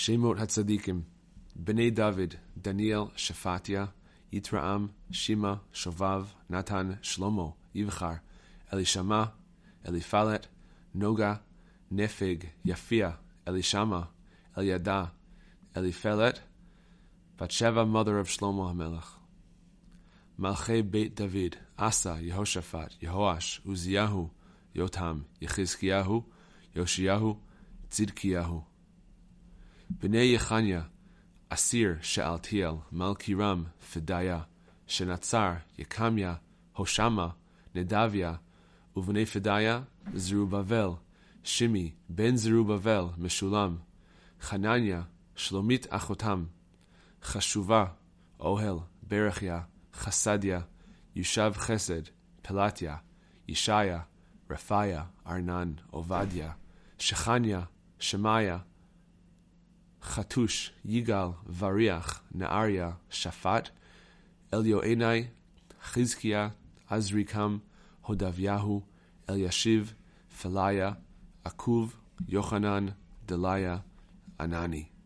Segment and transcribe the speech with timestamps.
[0.00, 1.02] Shemot Hatzadikim,
[1.62, 3.90] Bnei David, Daniel, Shaphatia,
[4.32, 8.20] Yitraam, Shema, Shovav, Natan, Shlomo, Ivchar,
[8.72, 9.32] Elishama,
[9.86, 10.44] Eliphalet,
[10.96, 11.40] Noga,
[11.92, 13.16] Nefig, Yafia,
[13.46, 14.06] Elishama,
[14.56, 15.10] Eliada,
[15.76, 16.38] Eliphelet,
[17.36, 19.18] Bathsheba, mother of Shlomo Hamelach.
[20.40, 24.30] Malchei Beit David, Asa, Yehoshaphat, Yehoash, Uziyahu,
[24.74, 26.24] Yotam, Yechizkiyahu,
[26.74, 27.36] Yoshiyahu,
[27.90, 28.64] Tzidkiyahu,
[29.98, 30.82] בני יחניה,
[31.48, 34.40] אסיר שאלתיאל, מלכי רם, פדיה,
[34.86, 36.34] שנצר, יקמיה,
[36.76, 37.28] הושמה,
[37.74, 38.34] נדביה,
[38.96, 39.80] ובני פדיה,
[40.14, 40.88] זרובבל,
[41.44, 43.76] שימי, בן זרובבל, משולם,
[44.40, 45.02] חנניה,
[45.36, 46.44] שלומית אחותם,
[47.22, 47.84] חשובה,
[48.40, 48.76] אוהל,
[49.08, 49.60] ברכיה,
[49.94, 50.60] חסדיה,
[51.14, 52.02] יושב חסד,
[52.42, 52.96] פלטיה,
[53.48, 54.00] ישעיה,
[54.50, 56.52] רפאיה, ארנן, עובדיה,
[56.98, 57.60] שכניה,
[57.98, 58.58] שמעיה,
[60.10, 61.28] חתוש, יגאל,
[61.58, 63.68] וריח, נעריה, שפט,
[64.54, 65.24] אליוענאי,
[65.84, 66.48] חזקיה,
[66.90, 67.58] עזריקם,
[68.06, 68.82] הודביהו,
[69.30, 69.92] אלישיב,
[70.42, 70.92] פליה,
[71.44, 71.96] עקוב,
[72.28, 72.86] יוחנן,
[73.26, 73.76] דליה,
[74.40, 74.99] ענני.